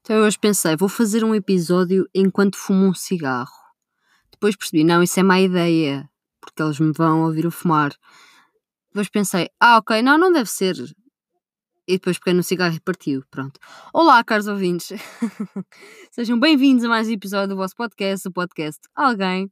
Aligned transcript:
Então 0.00 0.16
eu 0.16 0.24
hoje 0.24 0.38
pensei, 0.38 0.76
vou 0.76 0.88
fazer 0.88 1.22
um 1.24 1.34
episódio 1.34 2.08
enquanto 2.14 2.56
fumo 2.56 2.86
um 2.86 2.94
cigarro. 2.94 3.52
Depois 4.30 4.56
percebi, 4.56 4.84
não, 4.84 5.02
isso 5.02 5.18
é 5.18 5.22
má 5.22 5.40
ideia, 5.40 6.08
porque 6.40 6.62
eles 6.62 6.78
me 6.80 6.92
vão 6.92 7.24
ouvir 7.24 7.46
o 7.46 7.50
fumar. 7.50 7.92
Depois 8.88 9.08
pensei, 9.08 9.50
ah, 9.60 9.78
ok, 9.78 10.00
não, 10.02 10.16
não 10.16 10.32
deve 10.32 10.48
ser. 10.48 10.76
E 11.86 11.94
depois 11.94 12.18
peguei 12.18 12.34
no 12.34 12.42
cigarro 12.42 12.74
e 12.74 12.80
partiu. 12.80 13.22
Pronto. 13.30 13.58
Olá, 13.92 14.22
caros 14.22 14.46
ouvintes. 14.46 14.88
Sejam 16.12 16.38
bem-vindos 16.38 16.84
a 16.84 16.88
mais 16.88 17.08
um 17.08 17.12
episódio 17.12 17.48
do 17.48 17.56
vosso 17.56 17.74
podcast, 17.74 18.28
o 18.28 18.32
podcast 18.32 18.80
Alguém. 18.94 19.50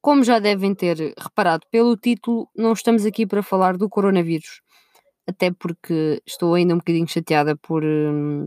Como 0.00 0.24
já 0.24 0.38
devem 0.38 0.74
ter 0.74 1.14
reparado 1.18 1.66
pelo 1.70 1.96
título, 1.96 2.48
não 2.56 2.72
estamos 2.72 3.06
aqui 3.06 3.26
para 3.26 3.42
falar 3.42 3.76
do 3.76 3.88
coronavírus. 3.88 4.60
Até 5.26 5.50
porque 5.50 6.22
estou 6.26 6.54
ainda 6.54 6.74
um 6.74 6.78
bocadinho 6.78 7.08
chateada 7.08 7.56
por, 7.56 7.82
hum, 7.82 8.46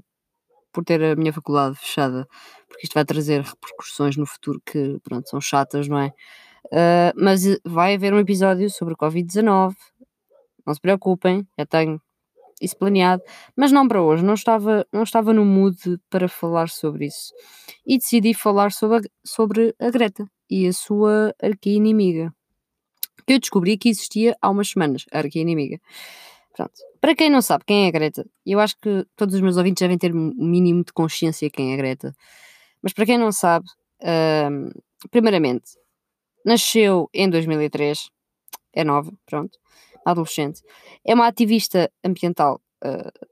por 0.72 0.84
ter 0.84 1.04
a 1.04 1.16
minha 1.16 1.34
faculdade 1.34 1.76
fechada, 1.76 2.28
porque 2.68 2.84
isto 2.84 2.94
vai 2.94 3.06
trazer 3.06 3.42
repercussões 3.42 4.18
no 4.18 4.26
futuro 4.26 4.62
que, 4.66 5.00
pronto, 5.04 5.30
são 5.30 5.42
chatas, 5.42 5.88
não 5.88 6.00
é? 6.00 6.14
Uh, 6.66 7.14
mas 7.16 7.44
vai 7.64 7.96
haver 7.96 8.14
um 8.14 8.20
episódio 8.20 8.70
sobre 8.70 8.94
o 8.94 8.98
Covid-19, 8.98 9.74
não 10.66 10.74
se 10.74 10.82
preocupem, 10.82 11.48
já 11.58 11.66
tenho 11.66 12.02
isso 12.62 12.76
planeado, 12.78 13.22
mas 13.56 13.72
não 13.72 13.88
para 13.88 14.02
hoje, 14.02 14.24
não 14.24 14.34
estava, 14.34 14.86
não 14.92 15.04
estava 15.04 15.32
no 15.32 15.46
mood 15.46 15.78
para 16.10 16.28
falar 16.28 16.70
sobre 16.70 17.06
isso. 17.06 17.34
E 17.86 17.98
decidi 17.98 18.34
falar 18.34 18.72
sobre 18.72 18.98
a, 18.98 19.02
sobre 19.24 19.76
a 19.80 19.90
Greta 19.90 20.26
e 20.50 20.68
a 20.68 20.74
sua 20.74 21.34
arqui-inimiga, 21.42 22.34
que 23.26 23.34
eu 23.34 23.40
descobri 23.40 23.78
que 23.78 23.90
existia 23.90 24.36
há 24.42 24.50
umas 24.50 24.70
semanas, 24.70 25.06
a 25.12 25.20
arqui-inimiga. 25.20 25.80
Pronto. 26.56 26.74
Para 27.08 27.16
quem 27.16 27.30
não 27.30 27.42
sabe 27.42 27.64
quem 27.66 27.86
é 27.86 27.88
a 27.88 27.92
Greta, 27.92 28.26
eu 28.46 28.60
acho 28.60 28.76
que 28.82 29.06
todos 29.16 29.34
os 29.34 29.40
meus 29.40 29.56
ouvintes 29.56 29.80
devem 29.80 29.98
ter 29.98 30.14
um 30.14 30.34
mínimo 30.36 30.84
de 30.84 30.92
consciência 30.92 31.50
quem 31.50 31.72
é 31.72 31.74
a 31.74 31.78
Greta. 31.78 32.14
Mas 32.82 32.92
para 32.92 33.06
quem 33.06 33.18
não 33.18 33.32
sabe, 33.32 33.66
hum, 34.52 34.70
primeiramente, 35.10 35.78
nasceu 36.46 37.10
em 37.14 37.30
2003, 37.30 38.10
é 38.74 38.84
nova, 38.84 39.10
pronto, 39.26 39.58
adolescente. 40.06 40.62
É 41.06 41.14
uma 41.14 41.28
ativista 41.28 41.90
ambiental 42.04 42.60
uh, 42.84 43.28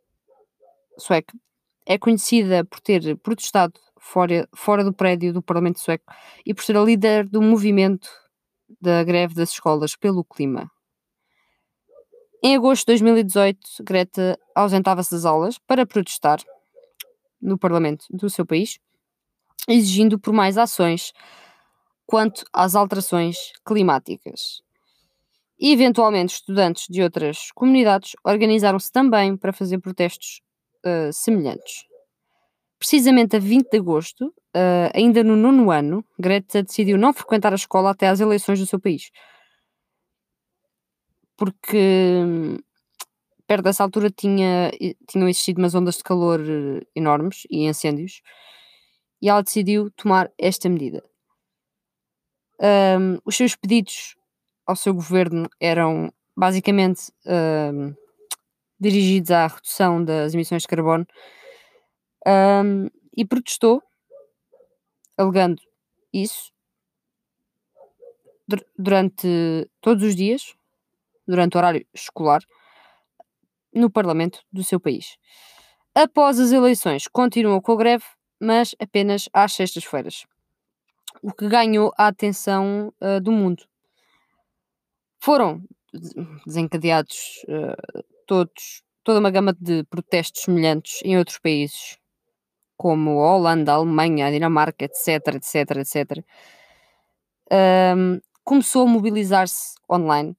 sueca. 0.98 1.38
É 1.86 1.98
conhecida 1.98 2.64
por 2.64 2.80
ter 2.80 3.18
protestado 3.18 3.74
fora, 4.00 4.48
fora 4.56 4.86
do 4.86 4.94
prédio 4.94 5.34
do 5.34 5.42
Parlamento 5.42 5.82
Sueco 5.82 6.14
e 6.46 6.54
por 6.54 6.64
ser 6.64 6.78
a 6.78 6.82
líder 6.82 7.28
do 7.28 7.42
movimento 7.42 8.08
da 8.80 9.04
greve 9.04 9.36
das 9.36 9.52
escolas 9.52 9.98
pelo 9.98 10.24
clima. 10.24 10.72
Em 12.48 12.56
agosto 12.56 12.82
de 12.82 13.02
2018, 13.02 13.60
Greta 13.82 14.38
ausentava-se 14.54 15.10
das 15.10 15.26
aulas 15.26 15.58
para 15.58 15.84
protestar 15.84 16.40
no 17.42 17.58
Parlamento 17.58 18.06
do 18.12 18.30
seu 18.30 18.46
país, 18.46 18.78
exigindo 19.68 20.20
por 20.20 20.32
mais 20.32 20.56
ações 20.56 21.12
quanto 22.06 22.46
às 22.54 22.76
alterações 22.76 23.36
climáticas. 23.66 24.62
E, 25.60 25.74
eventualmente, 25.74 26.36
estudantes 26.36 26.86
de 26.88 27.02
outras 27.02 27.50
comunidades 27.52 28.12
organizaram-se 28.24 28.92
também 28.92 29.36
para 29.36 29.52
fazer 29.52 29.80
protestos 29.80 30.40
uh, 30.86 31.12
semelhantes. 31.12 31.86
Precisamente 32.78 33.38
a 33.38 33.40
20 33.40 33.72
de 33.72 33.78
agosto, 33.80 34.28
uh, 34.28 34.92
ainda 34.94 35.24
no 35.24 35.36
nono 35.36 35.72
ano, 35.72 36.06
Greta 36.20 36.62
decidiu 36.62 36.96
não 36.96 37.12
frequentar 37.12 37.54
a 37.54 37.56
escola 37.56 37.90
até 37.90 38.08
às 38.08 38.20
eleições 38.20 38.60
do 38.60 38.68
seu 38.68 38.80
país 38.80 39.10
porque 41.38 42.58
perto 43.48 43.64
dessa 43.64 43.84
altura 43.84 44.10
tinha, 44.10 44.72
tinham 45.08 45.30
existido 45.30 45.62
umas 45.62 45.76
ondas 45.76 45.98
de 45.98 46.04
calor 46.04 46.42
eh, 46.42 46.86
enormes 46.96 47.46
e 47.50 47.66
incêndios, 47.66 48.22
e 49.22 49.30
ela 49.30 49.44
decidiu 49.44 49.92
tomar 49.92 50.32
esta 50.38 50.70
medida. 50.70 51.04
Um, 52.60 53.20
os 53.26 53.36
seus 53.36 53.56
pedidos 53.56 54.16
ao 54.66 54.76
seu 54.76 54.94
governo 54.94 55.50
eram 55.60 56.12
basicamente 56.36 57.12
um, 57.26 57.94
dirigidos 58.80 59.32
à 59.32 59.48
redução 59.48 60.04
das 60.04 60.34
emissões 60.34 60.62
de 60.62 60.68
carbono 60.68 61.06
um, 62.26 62.88
e 63.16 63.26
protestou, 63.26 63.84
alegando 65.18 65.62
isso, 66.14 66.52
durante 68.78 69.70
todos 69.82 70.04
os 70.04 70.16
dias, 70.16 70.56
durante 71.28 71.56
o 71.56 71.58
horário 71.58 71.86
escolar 71.94 72.42
no 73.74 73.90
Parlamento 73.90 74.40
do 74.52 74.64
seu 74.64 74.80
país. 74.80 75.18
Após 75.94 76.40
as 76.40 76.52
eleições, 76.52 77.08
continuou 77.08 77.62
com 77.62 77.74
a 77.74 77.78
greve, 77.78 78.06
mas 78.40 78.76
apenas 78.80 79.30
às 79.34 79.54
sextas-feiras, 79.54 80.26
o 81.22 81.34
que 81.34 81.48
ganhou 81.48 81.94
a 81.98 82.08
atenção 82.08 82.94
uh, 83.02 83.20
do 83.22 83.32
mundo. 83.32 83.64
Foram 85.20 85.64
desencadeados 86.46 87.44
uh, 87.48 88.04
todos, 88.28 88.84
toda 89.04 89.20
uma 89.20 89.32
gama 89.32 89.54
de 89.54 89.84
protestos 89.86 90.44
semelhantes 90.44 91.00
em 91.04 91.18
outros 91.18 91.40
países, 91.40 91.98
como 92.78 93.22
a 93.22 93.36
Holanda, 93.36 93.72
a 93.72 93.76
Alemanha, 93.76 94.28
a 94.28 94.32
Dinamarca, 94.32 94.86
etc, 94.86 95.36
etc, 95.36 95.78
etc. 95.78 96.26
Um, 97.96 98.20
começou 98.44 98.84
a 98.84 98.90
mobilizar-se 98.90 99.76
online 99.90 100.36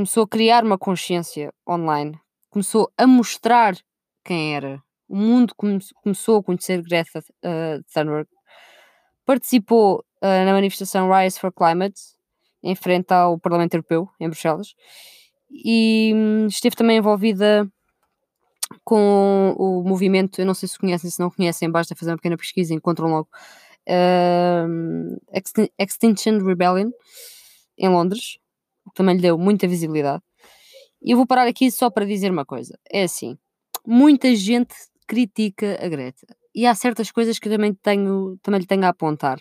começou 0.00 0.22
a 0.22 0.28
criar 0.28 0.64
uma 0.64 0.78
consciência 0.78 1.52
online, 1.68 2.18
começou 2.48 2.90
a 2.96 3.06
mostrar 3.06 3.76
quem 4.24 4.56
era. 4.56 4.82
O 5.06 5.14
mundo 5.14 5.54
come 5.54 5.78
começou 6.02 6.38
a 6.38 6.42
conhecer 6.42 6.80
Greta 6.82 7.18
uh, 7.18 7.84
Thunberg. 7.92 8.26
Participou 9.26 9.98
uh, 10.22 10.44
na 10.46 10.52
manifestação 10.52 11.10
Rise 11.12 11.38
for 11.38 11.52
Climate, 11.52 12.00
em 12.62 12.74
frente 12.74 13.12
ao 13.12 13.38
Parlamento 13.38 13.74
Europeu, 13.74 14.08
em 14.18 14.26
Bruxelas, 14.26 14.74
e 15.50 16.12
um, 16.14 16.46
esteve 16.46 16.76
também 16.76 16.96
envolvida 16.96 17.70
com 18.82 19.54
o 19.58 19.82
movimento, 19.82 20.40
eu 20.40 20.46
não 20.46 20.54
sei 20.54 20.66
se 20.66 20.78
conhecem, 20.78 21.10
se 21.10 21.20
não 21.20 21.30
conhecem, 21.30 21.70
basta 21.70 21.94
fazer 21.94 22.12
uma 22.12 22.16
pequena 22.16 22.38
pesquisa 22.38 22.72
e 22.72 22.76
encontram 22.76 23.08
logo, 23.10 23.28
uh, 23.86 25.60
Extinction 25.78 26.38
Rebellion, 26.38 26.90
em 27.76 27.88
Londres, 27.90 28.38
também 28.94 29.16
lhe 29.16 29.22
deu 29.22 29.38
muita 29.38 29.66
visibilidade. 29.66 30.22
E 31.02 31.12
eu 31.12 31.16
vou 31.16 31.26
parar 31.26 31.46
aqui 31.46 31.70
só 31.70 31.90
para 31.90 32.04
dizer 32.04 32.30
uma 32.30 32.44
coisa: 32.44 32.78
é 32.90 33.04
assim, 33.04 33.38
muita 33.86 34.34
gente 34.34 34.74
critica 35.06 35.78
a 35.84 35.88
Greta 35.88 36.26
e 36.54 36.66
há 36.66 36.74
certas 36.74 37.10
coisas 37.10 37.38
que 37.38 37.48
também, 37.48 37.74
tenho, 37.74 38.38
também 38.42 38.60
lhe 38.60 38.66
tenho 38.66 38.84
a 38.84 38.88
apontar. 38.88 39.40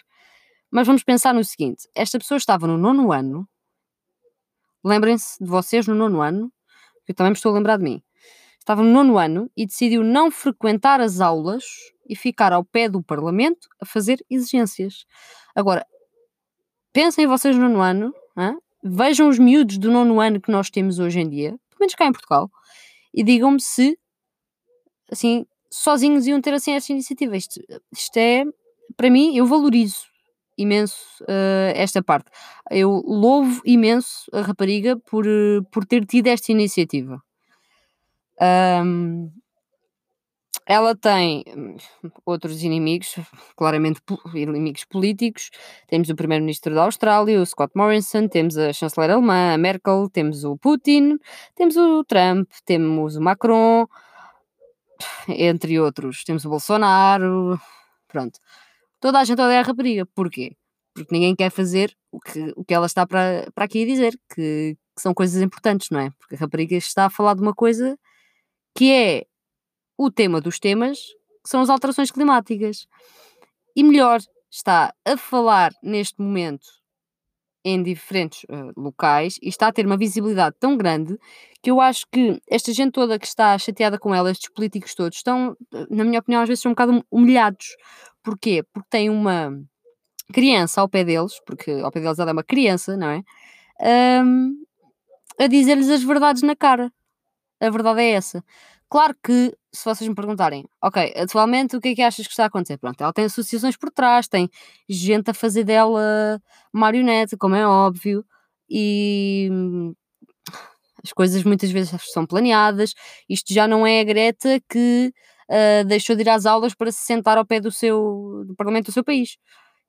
Mas 0.72 0.88
vamos 0.88 1.04
pensar 1.04 1.34
no 1.34 1.44
seguinte: 1.44 1.90
esta 1.96 2.18
pessoa 2.20 2.38
estava 2.38 2.68
no 2.68 2.78
nono 2.78 3.12
ano, 3.12 3.48
lembrem-se 4.84 5.44
de 5.44 5.50
vocês 5.50 5.88
no 5.88 5.96
nono 5.96 6.22
ano, 6.22 6.52
que 7.06 7.12
eu 7.12 7.16
também 7.16 7.32
me 7.32 7.36
estou 7.36 7.52
a 7.52 7.56
lembrar 7.56 7.78
de 7.78 7.84
mim. 7.84 8.04
Estava 8.60 8.84
no 8.84 8.90
nono 8.92 9.18
ano 9.18 9.50
e 9.58 9.66
decidiu 9.66 10.04
não 10.04 10.30
frequentar 10.30 11.02
as 11.02 11.22
aulas 11.22 11.64
e 12.08 12.16
ficar 12.16 12.54
ao 12.54 12.64
pé 12.64 12.88
do 12.88 13.02
Parlamento 13.02 13.68
a 13.82 13.86
fazer 13.86 14.24
exigências. 14.30 15.06
Agora, 15.56 15.86
pensem 16.94 17.26
vocês 17.26 17.56
no 17.56 17.64
nono 17.64 17.82
ano, 17.82 18.14
hein? 18.38 18.58
Vejam 18.84 19.28
os 19.30 19.38
miúdos 19.38 19.78
do 19.78 19.92
nono 19.92 20.20
ano 20.20 20.42
que 20.42 20.52
nós 20.52 20.70
temos 20.70 21.00
hoje 21.00 21.20
em 21.20 21.30
dia, 21.30 21.50
pelo 21.70 21.80
menos 21.80 21.96
cá 21.96 22.06
em 22.06 22.12
Portugal, 22.12 22.50
e 23.14 23.24
digam-me 23.24 23.60
se, 23.60 23.98
assim, 25.12 25.46
sozinhos 25.72 26.28
iam 26.28 26.42
ter 26.42 26.54
assim 26.54 26.74
esta 26.74 26.92
iniciativa. 26.92 27.36
Isto, 27.36 27.60
isto 27.92 28.18
é, 28.18 28.44
para 28.96 29.10
mim, 29.10 29.36
eu 29.36 29.46
valorizo 29.46 30.08
imenso 30.58 31.24
uh, 31.24 31.72
esta 31.74 32.04
parte. 32.04 32.30
Eu 32.70 33.02
louvo 33.06 33.62
imenso 33.66 34.30
a 34.34 34.42
rapariga 34.42 34.98
por, 34.98 35.26
uh, 35.26 35.64
por 35.72 35.86
ter 35.86 36.06
tido 36.06 36.28
esta 36.28 36.52
iniciativa. 36.52 37.22
Um, 38.42 39.32
ela 40.70 40.96
tem 40.96 41.44
hum, 41.48 41.78
outros 42.24 42.62
inimigos, 42.62 43.16
claramente 43.58 44.02
inimigos 44.36 44.86
políticos. 44.86 45.50
Temos 45.88 46.10
o 46.10 46.16
primeiro-ministro 46.16 46.76
da 46.76 46.84
Austrália, 46.84 47.42
o 47.42 47.46
Scott 47.46 47.72
Morrison, 47.76 48.28
temos 48.28 48.56
a 48.56 48.72
chanceler 48.72 49.10
alemã, 49.10 49.56
a 49.56 49.58
Merkel, 49.58 50.08
temos 50.14 50.44
o 50.44 50.56
Putin, 50.56 51.18
temos 51.56 51.76
o 51.76 52.04
Trump, 52.04 52.48
temos 52.66 53.16
o 53.16 53.22
Macron, 53.22 53.88
entre 55.28 55.80
outros. 55.80 56.24
Temos 56.24 56.46
o 56.46 56.50
Bolsonaro, 56.50 57.60
pronto. 58.08 58.40
Toda 59.00 59.20
a 59.20 59.24
gente 59.24 59.42
odeia 59.42 59.62
a 59.62 59.64
rapariga. 59.64 60.06
Porquê? 60.14 60.56
Porque 60.94 61.12
ninguém 61.12 61.36
quer 61.36 61.50
fazer 61.50 61.98
o 62.12 62.20
que, 62.20 62.54
o 62.56 62.64
que 62.64 62.76
ela 62.76 62.86
está 62.86 63.08
para, 63.08 63.50
para 63.56 63.66
aqui 63.66 63.88
dizer, 63.88 64.14
que, 64.36 64.78
que 64.96 65.02
são 65.02 65.16
coisas 65.16 65.42
importantes, 65.42 65.90
não 65.90 66.00
é? 66.00 66.12
Porque 66.20 66.36
a 66.36 66.38
rapariga 66.38 66.76
está 66.76 67.08
a 67.08 67.10
falar 67.10 67.34
de 67.34 67.42
uma 67.42 67.56
coisa 67.56 67.98
que 68.76 68.92
é 68.92 69.26
o 70.00 70.10
tema 70.10 70.40
dos 70.40 70.60
temas, 70.60 70.98
que 71.44 71.50
são 71.50 71.60
as 71.60 71.70
alterações 71.70 72.10
climáticas. 72.10 72.88
E 73.76 73.84
melhor, 73.84 74.22
está 74.50 74.94
a 75.06 75.18
falar 75.18 75.74
neste 75.84 76.22
momento 76.22 76.66
em 77.66 77.84
diferentes 77.84 78.44
uh, 78.46 78.72
locais 78.80 79.38
e 79.42 79.50
está 79.50 79.68
a 79.68 79.74
ter 79.74 79.86
uma 79.86 79.98
visibilidade 79.98 80.56
tão 80.58 80.78
grande 80.78 81.18
que 81.62 81.70
eu 81.70 81.82
acho 81.82 82.06
que 82.10 82.42
esta 82.50 82.72
gente 82.72 82.94
toda 82.94 83.20
que 83.20 83.28
está 83.28 83.58
chateada 83.58 84.00
com 84.00 84.16
ela, 84.16 84.32
estes 84.32 84.50
políticos 84.50 84.96
todos, 84.96 85.18
estão, 85.18 85.58
na 85.90 86.06
minha 86.06 86.20
opinião, 86.20 86.42
às 86.42 86.48
vezes 86.48 86.62
são 86.62 86.72
um 86.72 86.74
bocado 86.74 87.06
humilhados. 87.12 87.76
Porquê? 88.24 88.64
Porque 88.72 88.88
tem 88.90 89.10
uma 89.10 89.52
criança 90.32 90.80
ao 90.80 90.88
pé 90.88 91.04
deles, 91.04 91.34
porque 91.46 91.72
ao 91.72 91.92
pé 91.92 92.00
deles 92.00 92.18
ela 92.20 92.30
é 92.30 92.34
uma 92.34 92.44
criança, 92.44 92.96
não 92.96 93.10
é? 93.10 93.24
Um, 94.24 94.64
a 95.38 95.48
dizer-lhes 95.48 95.90
as 95.90 96.04
verdades 96.04 96.42
na 96.42 96.56
cara. 96.56 96.90
A 97.62 97.70
verdade 97.70 98.02
é 98.02 98.12
essa. 98.12 98.44
Claro 98.90 99.16
que, 99.24 99.56
se 99.72 99.86
vocês 99.86 100.08
me 100.08 100.16
perguntarem, 100.16 100.66
ok, 100.82 101.14
atualmente 101.16 101.76
o 101.76 101.82
que 101.82 101.90
é 101.90 101.96
que 101.96 102.02
achas 102.02 102.26
que 102.26 102.32
está 102.34 102.44
a 102.46 102.48
acontecer? 102.48 102.78
Pronto, 102.78 103.00
ela 103.02 103.14
tem 103.14 103.26
associações 103.26 103.78
por 103.78 103.92
trás, 103.92 104.28
tem 104.28 104.50
gente 104.90 105.30
a 105.30 105.34
fazer 105.34 105.64
dela 105.64 106.42
marionete, 106.74 107.38
como 107.38 107.56
é 107.56 107.68
óbvio, 107.68 108.26
e 108.70 109.50
as 111.04 111.14
coisas 111.14 111.44
muitas 111.44 111.72
vezes 111.72 111.94
são 112.12 112.26
planeadas. 112.26 112.94
Isto 113.30 113.54
já 113.54 113.68
não 113.68 113.86
é 113.86 114.02
a 114.02 114.04
Greta 114.04 114.60
que 114.70 115.14
uh, 115.50 115.86
deixou 115.88 116.16
de 116.16 116.24
ir 116.24 116.30
às 116.30 116.46
aulas 116.46 116.74
para 116.74 116.92
se 116.92 117.06
sentar 117.06 117.38
ao 117.38 117.46
pé 117.46 117.60
do 117.60 117.72
seu 117.72 118.44
do 118.48 118.56
parlamento 118.56 118.88
do 118.88 118.92
seu 118.92 119.04
país. 119.04 119.38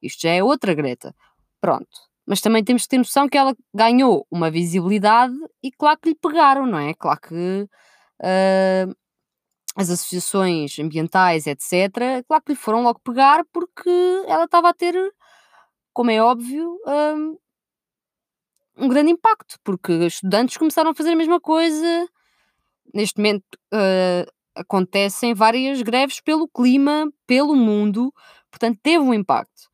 Isto 0.03 0.23
já 0.23 0.31
é 0.31 0.43
outra 0.43 0.75
Greta. 0.75 1.15
Pronto. 1.61 2.10
Mas 2.27 2.41
também 2.41 2.63
temos 2.63 2.83
que 2.83 2.89
ter 2.89 2.99
noção 2.99 3.29
que 3.29 3.39
ela 3.39 3.57
ganhou 3.75 4.27
uma 4.31 4.51
visibilidade 4.51 5.35
e 5.63 5.71
claro 5.73 5.99
que 6.01 6.11
lhe 6.11 6.15
pegaram, 6.15 6.67
não 6.67 6.79
é? 6.79 6.95
Claro 6.95 7.21
que 7.21 7.35
uh, 7.35 8.97
as 9.77 9.91
associações 9.91 10.79
ambientais, 10.79 11.47
etc., 11.47 12.25
claro 12.27 12.43
que 12.45 12.53
lhe 12.53 12.59
foram 12.59 12.83
logo 12.83 13.01
pegar 13.01 13.45
porque 13.53 13.91
ela 14.27 14.45
estava 14.45 14.69
a 14.69 14.75
ter, 14.75 14.95
como 15.93 16.11
é 16.11 16.23
óbvio, 16.23 16.79
um, 16.87 17.39
um 18.77 18.89
grande 18.89 19.11
impacto, 19.11 19.57
porque 19.63 19.93
estudantes 20.07 20.57
começaram 20.57 20.91
a 20.91 20.95
fazer 20.95 21.13
a 21.13 21.17
mesma 21.17 21.41
coisa. 21.41 22.09
Neste 22.95 23.19
momento 23.19 23.45
uh, 23.73 24.31
acontecem 24.55 25.35
várias 25.35 25.83
greves 25.83 26.21
pelo 26.21 26.49
clima, 26.49 27.11
pelo 27.27 27.55
mundo, 27.55 28.13
portanto 28.51 28.79
teve 28.83 28.99
um 28.99 29.15
impacto. 29.15 29.71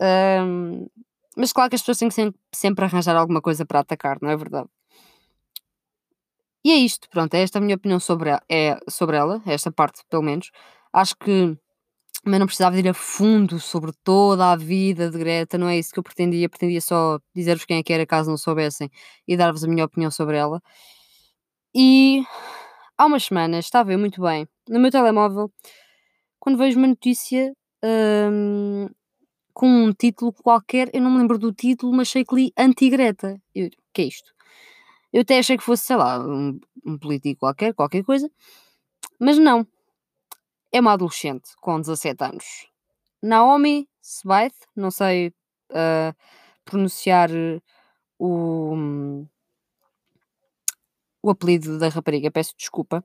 Um, 0.00 0.86
mas 1.36 1.52
claro 1.52 1.70
que 1.70 1.76
as 1.76 1.82
pessoas 1.82 1.98
têm 1.98 2.30
que 2.30 2.38
sempre, 2.54 2.84
arranjar 2.84 3.16
alguma 3.16 3.40
coisa 3.40 3.64
para 3.66 3.80
atacar, 3.80 4.18
não 4.22 4.30
é 4.30 4.36
verdade? 4.36 4.68
E 6.64 6.72
é 6.72 6.76
isto, 6.76 7.08
pronto, 7.10 7.34
é 7.34 7.42
esta 7.42 7.58
a 7.58 7.60
minha 7.60 7.76
opinião 7.76 8.00
sobre, 8.00 8.30
ela, 8.30 8.42
é, 8.50 8.78
sobre 8.88 9.16
ela, 9.16 9.42
esta 9.46 9.70
parte 9.70 10.02
pelo 10.08 10.22
menos. 10.22 10.50
Acho 10.92 11.14
que 11.16 11.56
mas 12.26 12.40
não 12.40 12.46
precisava 12.46 12.78
ir 12.78 12.88
a 12.88 12.94
fundo 12.94 13.60
sobre 13.60 13.92
toda 14.02 14.52
a 14.52 14.56
vida 14.56 15.10
de 15.10 15.18
Greta, 15.18 15.58
não 15.58 15.68
é 15.68 15.78
isso 15.78 15.92
que 15.92 15.98
eu 15.98 16.02
pretendia. 16.02 16.48
Pretendia 16.48 16.80
só 16.80 17.18
dizer-vos 17.34 17.66
quem 17.66 17.78
é 17.78 17.82
que 17.82 17.92
era, 17.92 18.06
caso 18.06 18.30
não 18.30 18.38
soubessem, 18.38 18.90
e 19.28 19.36
dar-vos 19.36 19.62
a 19.64 19.68
minha 19.68 19.84
opinião 19.84 20.10
sobre 20.10 20.36
ela. 20.38 20.60
E 21.74 22.22
há 22.96 23.06
umas 23.06 23.24
semanas 23.24 23.64
estava 23.66 23.92
eu 23.92 23.98
muito 23.98 24.22
bem 24.22 24.46
no 24.68 24.80
meu 24.80 24.90
telemóvel 24.90 25.50
quando 26.38 26.58
vejo 26.58 26.78
uma 26.78 26.88
notícia 26.88 27.52
hum, 27.84 28.88
com 29.54 29.68
um 29.68 29.92
título 29.92 30.32
qualquer, 30.32 30.90
eu 30.92 31.00
não 31.00 31.12
me 31.12 31.18
lembro 31.18 31.38
do 31.38 31.52
título, 31.52 31.94
mas 31.94 32.10
sei 32.10 32.24
que 32.24 32.34
li 32.34 32.52
anti-Greta. 32.58 33.40
Eu, 33.54 33.70
que 33.92 34.02
é 34.02 34.04
isto? 34.06 34.34
Eu 35.12 35.22
até 35.22 35.38
achei 35.38 35.56
que 35.56 35.62
fosse, 35.62 35.84
sei 35.84 35.96
lá, 35.96 36.18
um, 36.18 36.58
um 36.84 36.98
político 36.98 37.40
qualquer, 37.40 37.72
qualquer 37.72 38.02
coisa, 38.02 38.28
mas 39.18 39.38
não. 39.38 39.64
É 40.72 40.80
uma 40.80 40.94
adolescente 40.94 41.50
com 41.60 41.80
17 41.80 42.24
anos. 42.24 42.66
Naomi 43.22 43.88
Sbythe, 44.02 44.66
não 44.74 44.90
sei 44.90 45.28
uh, 45.70 46.14
pronunciar 46.64 47.30
o, 48.18 49.24
o 51.22 51.30
apelido 51.30 51.78
da 51.78 51.88
rapariga, 51.88 52.30
peço 52.30 52.54
desculpa. 52.58 53.04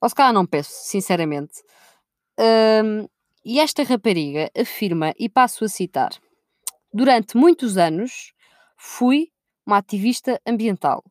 Ou 0.00 0.08
se 0.08 0.14
calhar 0.14 0.32
não 0.32 0.46
peço, 0.46 0.72
sinceramente. 0.72 1.62
Um, 2.38 3.06
e 3.44 3.58
esta 3.58 3.82
rapariga 3.82 4.50
afirma, 4.56 5.14
e 5.18 5.28
passo 5.28 5.64
a 5.64 5.68
citar: 5.68 6.10
Durante 6.92 7.36
muitos 7.36 7.76
anos 7.76 8.32
fui 8.76 9.30
uma 9.66 9.78
ativista 9.78 10.40
ambiental. 10.46 11.04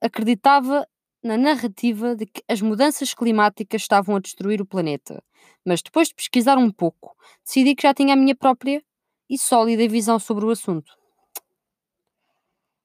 Acreditava 0.00 0.86
na 1.22 1.36
narrativa 1.36 2.14
de 2.14 2.26
que 2.26 2.42
as 2.48 2.60
mudanças 2.60 3.12
climáticas 3.12 3.82
estavam 3.82 4.16
a 4.16 4.20
destruir 4.20 4.60
o 4.60 4.66
planeta, 4.66 5.22
mas 5.64 5.82
depois 5.82 6.08
de 6.08 6.14
pesquisar 6.14 6.56
um 6.56 6.70
pouco, 6.70 7.16
decidi 7.44 7.74
que 7.74 7.82
já 7.82 7.92
tinha 7.92 8.14
a 8.14 8.16
minha 8.16 8.34
própria 8.34 8.82
e 9.28 9.36
sólida 9.36 9.86
visão 9.88 10.18
sobre 10.18 10.44
o 10.44 10.50
assunto. 10.50 10.96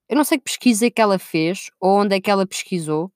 Eu 0.10 0.18
não 0.18 0.24
sei 0.24 0.38
que 0.38 0.44
pesquisa 0.44 0.88
é 0.88 0.92
que 0.92 1.01
ela 1.01 1.18
fez 1.18 1.72
ou 1.80 2.01
onde 2.01 2.16
é 2.16 2.22
que 2.22 2.30
ela 2.30 2.46
pesquisou, 2.46 3.12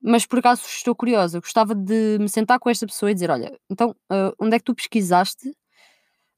mas 0.00 0.26
por 0.26 0.38
acaso 0.38 0.62
estou 0.66 0.94
curiosa. 0.94 1.40
Gostava 1.40 1.74
de 1.74 2.18
me 2.20 2.28
sentar 2.28 2.58
com 2.58 2.70
esta 2.70 2.86
pessoa 2.86 3.10
e 3.10 3.14
dizer: 3.14 3.30
Olha, 3.30 3.58
então, 3.70 3.90
uh, 4.10 4.32
onde 4.38 4.56
é 4.56 4.58
que 4.58 4.64
tu 4.64 4.74
pesquisaste 4.74 5.54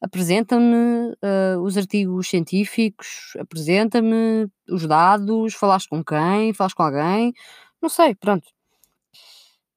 apresenta-me 0.00 1.12
uh, 1.12 1.60
os 1.62 1.76
artigos 1.76 2.28
científicos, 2.28 3.32
apresenta-me 3.38 4.48
os 4.68 4.86
dados, 4.86 5.54
falaste 5.54 5.88
com 5.88 6.04
quem, 6.04 6.52
falaste 6.52 6.76
com 6.76 6.84
alguém, 6.84 7.32
não 7.82 7.88
sei, 7.88 8.14
pronto. 8.14 8.46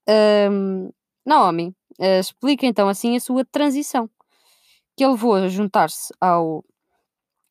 Um, 0.07 0.91
Naomi 1.25 1.75
uh, 1.99 2.19
explica 2.19 2.65
então 2.65 2.87
assim 2.87 3.15
a 3.15 3.19
sua 3.19 3.45
transição, 3.45 4.09
que 4.95 5.03
ele 5.03 5.13
levou 5.13 5.35
a 5.35 5.47
juntar-se 5.47 6.13
ao 6.19 6.63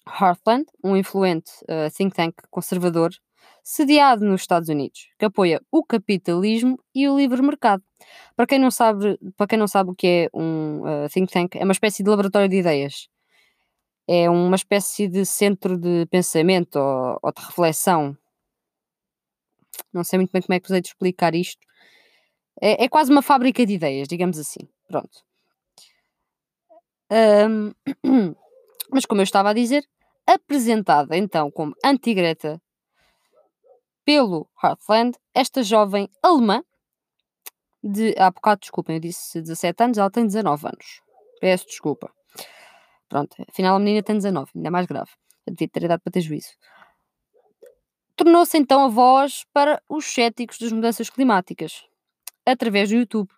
Heartland, 0.06 0.66
um 0.82 0.96
influente 0.96 1.50
think 1.96 2.14
tank 2.14 2.34
conservador, 2.50 3.10
sediado 3.62 4.24
nos 4.24 4.42
Estados 4.42 4.68
Unidos, 4.68 5.08
que 5.18 5.24
apoia 5.24 5.60
o 5.70 5.84
capitalismo 5.84 6.78
e 6.94 7.08
o 7.08 7.16
livre 7.16 7.42
mercado. 7.42 7.82
Para 8.36 8.46
quem 8.46 8.58
não 8.58 8.70
sabe, 8.70 9.18
para 9.36 9.46
quem 9.46 9.58
não 9.58 9.68
sabe 9.68 9.90
o 9.90 9.94
que 9.94 10.06
é 10.06 10.30
um 10.36 10.82
uh, 10.82 11.08
think 11.10 11.32
tank, 11.32 11.56
é 11.56 11.64
uma 11.64 11.72
espécie 11.72 12.02
de 12.02 12.10
laboratório 12.10 12.48
de 12.48 12.56
ideias. 12.56 13.08
É 14.08 14.28
uma 14.28 14.56
espécie 14.56 15.06
de 15.08 15.24
centro 15.24 15.78
de 15.78 16.06
pensamento 16.06 16.76
ou, 16.76 17.18
ou 17.22 17.32
de 17.32 17.42
reflexão. 17.42 18.16
Não 19.92 20.02
sei 20.04 20.18
muito 20.18 20.32
bem 20.32 20.42
como 20.42 20.54
é 20.54 20.60
que 20.60 20.68
vos 20.68 20.74
hei 20.74 20.80
de 20.80 20.88
explicar 20.88 21.34
isto. 21.34 21.64
É, 22.60 22.84
é 22.84 22.88
quase 22.88 23.10
uma 23.10 23.22
fábrica 23.22 23.64
de 23.64 23.74
ideias, 23.74 24.08
digamos 24.08 24.38
assim. 24.38 24.68
Pronto. 24.88 25.24
Um, 27.10 27.72
mas 28.92 29.06
como 29.06 29.20
eu 29.20 29.24
estava 29.24 29.50
a 29.50 29.52
dizer, 29.52 29.84
apresentada 30.26 31.16
então 31.16 31.50
como 31.50 31.74
anti-Greta 31.84 32.60
pelo 34.04 34.48
Heartland, 34.62 35.16
esta 35.34 35.62
jovem 35.62 36.08
alemã 36.22 36.62
de. 37.82 38.14
Há 38.18 38.30
bocado, 38.30 38.60
desculpem, 38.60 38.96
eu 38.96 39.00
disse 39.00 39.40
17 39.40 39.82
anos, 39.82 39.98
ela 39.98 40.10
tem 40.10 40.26
19 40.26 40.66
anos. 40.66 41.02
Peço 41.40 41.66
desculpa. 41.66 42.10
Pronto, 43.08 43.34
afinal 43.48 43.76
a 43.76 43.78
menina 43.78 44.02
tem 44.02 44.16
19, 44.16 44.50
ainda 44.54 44.70
mais 44.70 44.86
grave. 44.86 45.10
Eu 45.46 45.52
devia 45.52 45.68
ter 45.68 45.82
idade 45.84 46.02
para 46.02 46.12
ter 46.12 46.20
juízo. 46.20 46.50
Tornou-se 48.14 48.56
então 48.56 48.84
a 48.84 48.88
voz 48.88 49.44
para 49.52 49.82
os 49.88 50.04
céticos 50.04 50.58
das 50.58 50.70
mudanças 50.70 51.08
climáticas, 51.08 51.84
através 52.44 52.90
do 52.90 52.96
YouTube. 52.96 53.30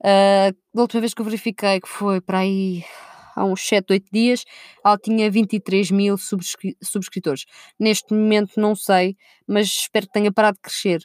Uh, 0.00 0.56
da 0.74 0.82
última 0.82 1.00
vez 1.00 1.14
que 1.14 1.20
eu 1.20 1.24
verifiquei, 1.24 1.80
que 1.80 1.88
foi 1.88 2.20
para 2.20 2.38
aí 2.38 2.84
há 3.34 3.44
uns 3.44 3.66
7, 3.66 3.92
8 3.92 4.06
dias, 4.12 4.44
ela 4.84 4.98
tinha 4.98 5.30
23 5.30 5.90
mil 5.90 6.16
subscri 6.16 6.76
subscritores. 6.82 7.44
Neste 7.78 8.12
momento 8.14 8.60
não 8.60 8.74
sei, 8.74 9.16
mas 9.46 9.66
espero 9.66 10.06
que 10.06 10.12
tenha 10.12 10.32
parado 10.32 10.56
de 10.56 10.62
crescer. 10.62 11.00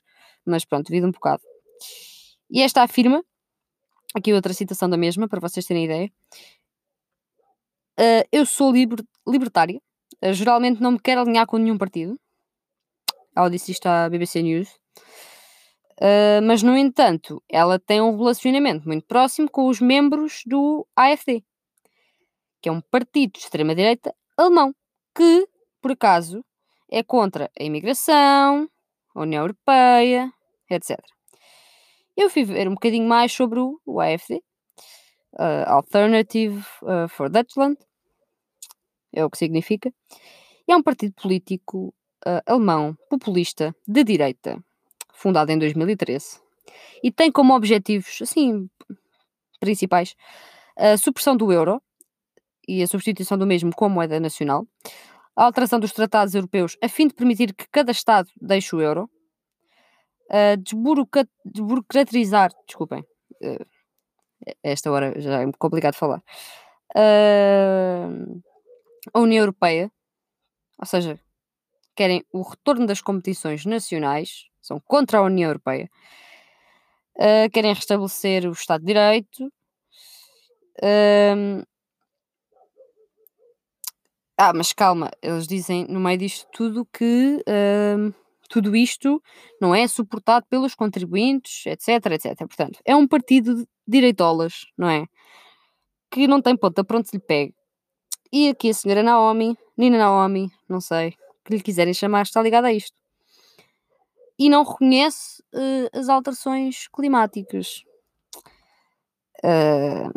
Mas 0.46 0.66
pronto, 0.66 0.88
devido 0.88 1.08
um 1.08 1.12
bocado. 1.12 1.42
E 2.50 2.62
esta 2.62 2.84
afirma, 2.84 3.24
aqui 4.14 4.34
outra 4.34 4.54
citação 4.54 4.90
da 4.90 4.98
mesma, 4.98 5.28
para 5.28 5.40
vocês 5.40 5.66
terem 5.66 5.86
ideia. 5.86 6.12
Uh, 8.00 8.28
eu 8.32 8.46
sou 8.46 8.72
liber, 8.72 9.00
libertária, 9.28 9.80
uh, 10.24 10.34
geralmente 10.34 10.82
não 10.82 10.92
me 10.92 11.00
quero 11.00 11.22
alinhar 11.22 11.48
com 11.48 11.58
nenhum 11.58 11.78
partido. 11.78 12.20
Ela 13.36 13.50
disse 13.50 13.72
isto 13.72 13.88
à 13.88 14.10
BBC 14.10 14.42
News. 14.42 14.70
Uh, 16.00 16.44
mas, 16.44 16.62
no 16.62 16.78
entanto, 16.78 17.42
ela 17.50 17.80
tem 17.80 18.02
um 18.02 18.18
relacionamento 18.18 18.86
muito 18.86 19.06
próximo 19.08 19.50
com 19.50 19.68
os 19.68 19.80
membros 19.80 20.42
do 20.46 20.86
AFD, 20.96 21.42
que 22.66 22.70
é 22.70 22.72
um 22.72 22.82
partido 22.82 23.34
de 23.34 23.40
extrema-direita 23.42 24.12
alemão, 24.36 24.74
que, 25.16 25.48
por 25.80 25.92
acaso, 25.92 26.44
é 26.90 27.04
contra 27.04 27.52
a 27.60 27.64
imigração, 27.64 28.68
a 29.14 29.22
União 29.22 29.44
Europeia, 29.44 30.34
etc. 30.68 31.00
Eu 32.18 32.28
fui 32.28 32.44
ver 32.44 32.68
um 32.68 32.74
bocadinho 32.74 33.08
mais 33.08 33.32
sobre 33.32 33.60
o, 33.60 34.02
AFD, 34.02 34.42
uh, 35.34 35.68
Alternative 35.68 36.58
uh, 36.82 37.08
for 37.08 37.30
Deutschland, 37.30 37.78
é 39.14 39.24
o 39.24 39.30
que 39.30 39.38
significa. 39.38 39.94
É 40.68 40.76
um 40.76 40.82
partido 40.82 41.14
político 41.22 41.94
uh, 42.26 42.42
alemão 42.48 42.98
populista 43.12 43.76
de 43.88 44.04
direita, 44.04 44.58
fundado 45.14 45.52
em 45.52 45.60
2013, 45.60 46.40
e 47.04 47.12
tem 47.12 47.32
como 47.32 47.54
objetivos, 47.54 48.18
assim, 48.24 48.68
principais, 49.60 50.16
a 50.76 50.98
supressão 50.98 51.38
do 51.38 51.52
euro 51.52 51.80
e 52.68 52.82
a 52.84 52.88
substituição 52.88 53.38
do 53.38 53.46
mesmo 53.46 53.74
com 53.76 53.90
moeda 53.90 54.20
nacional, 54.20 54.68
a 55.36 55.44
alteração 55.44 55.80
dos 55.80 55.92
tratados 55.92 56.34
europeus 56.34 56.78
a 56.82 56.88
fim 56.88 57.08
de 57.08 57.14
permitir 57.14 57.54
que 57.54 57.68
cada 57.72 57.92
Estado 57.92 58.30
deixe 58.40 58.76
o 58.76 58.82
euro, 58.82 59.10
uh, 60.32 60.58
desburocratizar, 61.46 62.52
desculpem, 62.66 63.02
uh, 63.02 63.66
esta 64.64 64.92
hora 64.92 65.20
já 65.20 65.42
é 65.42 65.52
complicado 65.58 65.96
falar, 65.96 66.22
uh, 66.96 68.42
a 69.14 69.20
União 69.20 69.42
Europeia, 69.42 69.92
ou 70.80 70.86
seja, 70.86 71.20
querem 71.96 72.24
o 72.32 72.42
retorno 72.42 72.86
das 72.86 73.02
competições 73.02 73.66
nacionais, 73.66 74.46
são 74.62 74.80
contra 74.80 75.20
a 75.20 75.24
União 75.24 75.50
Europeia, 75.50 75.90
uh, 77.18 77.50
querem 77.52 77.74
restabelecer 77.74 78.48
o 78.48 78.52
Estado 78.52 78.82
de 78.82 78.88
Direito. 78.88 79.52
Ah, 84.38 84.52
mas 84.54 84.74
calma, 84.74 85.10
eles 85.22 85.48
dizem 85.48 85.86
no 85.88 86.00
meio 86.00 86.18
disto 86.18 86.46
tudo 86.52 86.86
que 86.92 87.42
uh, 87.48 88.14
tudo 88.50 88.76
isto 88.76 89.22
não 89.62 89.74
é 89.74 89.88
suportado 89.88 90.46
pelos 90.50 90.76
contribuintes, 90.76 91.66
etc, 91.66 92.06
etc. 92.12 92.38
Portanto, 92.40 92.80
é 92.84 92.96
um 92.96 93.08
partido 93.08 93.56
de 93.56 93.68
direitolas, 93.88 94.66
não 94.78 94.90
é? 94.90 95.06
Que 96.12 96.28
não 96.28 96.42
tem 96.42 96.56
ponta 96.58 96.84
para 96.84 96.98
onde 96.98 97.10
se 97.10 97.16
lhe 97.16 97.24
pegue. 97.24 97.56
E 98.32 98.50
aqui 98.50 98.70
a 98.70 98.74
senhora 98.74 99.02
Naomi, 99.02 99.58
Nina 99.78 99.98
Naomi, 99.98 100.52
não 100.68 100.82
sei, 100.82 101.14
que 101.46 101.54
lhe 101.56 101.62
quiserem 101.62 101.94
chamar, 101.94 102.24
está 102.24 102.42
ligada 102.42 102.68
a 102.68 102.74
isto. 102.74 102.98
E 104.38 104.50
não 104.50 104.64
reconhece 104.64 105.42
uh, 105.54 105.98
as 105.98 106.10
alterações 106.10 106.90
climáticas. 106.90 107.84
Uh, 109.44 110.12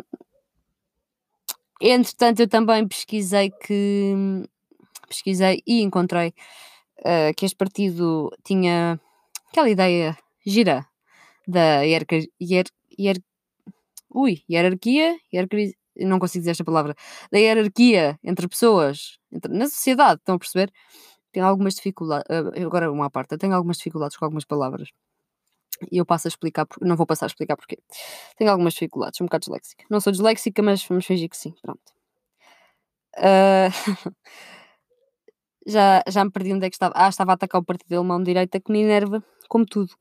entretanto, 1.81 2.41
eu 2.41 2.47
também 2.47 2.87
pesquisei 2.87 3.51
que 3.51 4.45
pesquisei 5.07 5.61
e 5.67 5.81
encontrei 5.81 6.33
uh, 6.99 7.33
que 7.35 7.45
este 7.45 7.57
partido 7.57 8.31
tinha 8.43 8.99
aquela 9.49 9.69
ideia 9.69 10.17
gira 10.45 10.85
da 11.47 11.81
hierarquia, 11.83 12.27
hier, 12.39 12.65
hier, 12.97 13.17
ui, 14.13 14.43
hierarquia, 14.49 15.17
hierarquia, 15.33 15.73
não 15.97 16.19
consigo 16.19 16.41
dizer 16.43 16.51
esta 16.51 16.63
palavra, 16.65 16.95
da 17.31 17.39
hierarquia 17.39 18.19
entre 18.23 18.47
pessoas 18.47 19.19
entre, 19.31 19.53
na 19.53 19.67
sociedade, 19.67 20.19
estão 20.21 20.35
a 20.35 20.39
perceber? 20.39 20.71
Tenho 21.31 21.45
algumas 21.45 21.75
dificuldades, 21.75 22.25
uh, 22.29 22.65
agora 22.65 22.91
uma 22.91 23.09
parte, 23.09 23.37
tenho 23.37 23.55
algumas 23.55 23.77
dificuldades 23.77 24.17
com 24.17 24.25
algumas 24.25 24.45
palavras. 24.45 24.89
E 25.91 25.97
eu 25.97 26.05
passo 26.05 26.27
a 26.27 26.29
explicar, 26.29 26.67
não 26.81 26.95
vou 26.95 27.05
passar 27.05 27.25
a 27.25 27.27
explicar 27.27 27.55
porquê. 27.55 27.77
Tenho 28.37 28.51
algumas 28.51 28.73
dificuldades, 28.73 29.19
um 29.21 29.25
bocado 29.25 29.41
disléxica. 29.41 29.85
Não 29.89 29.99
sou 29.99 30.11
disléxica, 30.11 30.61
mas 30.61 30.83
vamos 30.85 31.05
fingir 31.05 31.29
que 31.29 31.37
sim, 31.37 31.53
pronto. 31.61 31.81
Uh, 33.17 34.13
já, 35.65 36.03
já 36.07 36.23
me 36.23 36.31
perdi 36.31 36.53
onde 36.53 36.65
é 36.65 36.69
que 36.69 36.75
estava. 36.75 36.93
Ah, 36.95 37.09
estava 37.09 37.31
a 37.31 37.35
atacar 37.35 37.61
o 37.61 37.65
partido 37.65 37.95
alemão 37.95 38.19
de 38.19 38.25
direita 38.25 38.59
que 38.59 38.71
me 38.71 38.81
enerva, 38.81 39.23
como 39.47 39.65
tudo. 39.65 39.91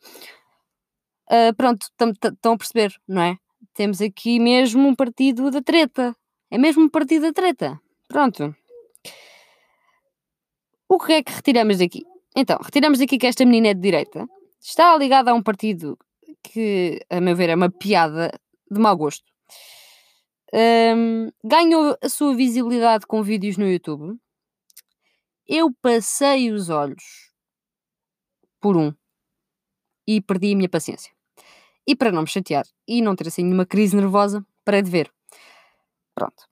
Uh, 1.30 1.54
pronto, 1.56 1.86
estão 1.86 2.52
a 2.52 2.58
perceber, 2.58 2.94
não 3.06 3.22
é? 3.22 3.36
Temos 3.74 4.00
aqui 4.00 4.40
mesmo 4.40 4.86
um 4.86 4.94
partido 4.94 5.50
da 5.50 5.62
treta. 5.62 6.16
É 6.50 6.58
mesmo 6.58 6.82
um 6.82 6.88
partido 6.88 7.22
da 7.22 7.32
treta. 7.32 7.80
Pronto. 8.08 8.54
O 10.88 10.98
que 10.98 11.12
é 11.12 11.22
que 11.22 11.32
retiramos 11.32 11.78
daqui? 11.78 12.02
Então, 12.34 12.58
retiramos 12.62 12.98
daqui 12.98 13.18
que 13.18 13.26
esta 13.26 13.44
menina 13.44 13.68
é 13.68 13.74
de 13.74 13.80
direita, 13.80 14.26
está 14.60 14.96
ligada 14.96 15.30
a 15.30 15.34
um 15.34 15.42
partido 15.42 15.98
que, 16.42 17.00
a 17.10 17.20
meu 17.20 17.36
ver, 17.36 17.50
é 17.50 17.54
uma 17.54 17.70
piada 17.70 18.30
de 18.70 18.80
mau 18.80 18.96
gosto. 18.96 19.24
Um, 20.52 21.30
ganhou 21.44 21.96
a 22.02 22.08
sua 22.08 22.34
visibilidade 22.34 23.06
com 23.06 23.22
vídeos 23.22 23.56
no 23.56 23.68
YouTube. 23.68 24.18
Eu 25.46 25.72
passei 25.82 26.50
os 26.50 26.68
olhos 26.68 27.32
por 28.60 28.76
um 28.76 28.94
e 30.06 30.20
perdi 30.20 30.52
a 30.52 30.56
minha 30.56 30.68
paciência. 30.68 31.12
E 31.86 31.94
para 31.94 32.12
não 32.12 32.22
me 32.22 32.28
chatear 32.28 32.64
e 32.86 33.00
não 33.00 33.16
ter 33.16 33.28
assim 33.28 33.42
nenhuma 33.42 33.66
crise 33.66 33.96
nervosa, 33.96 34.44
parei 34.64 34.82
de 34.82 34.90
ver. 34.90 35.10
Pronto. 36.14 36.44